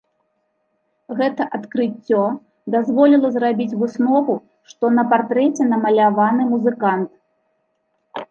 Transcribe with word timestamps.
Гэта 1.17 1.43
адкрыццё 1.57 2.21
дазволіла 2.75 3.27
зрабіць 3.35 3.77
выснову, 3.81 4.33
што 4.71 4.85
на 4.97 5.03
партрэце 5.13 5.67
намаляваны 5.75 6.43
музыкант. 6.55 7.09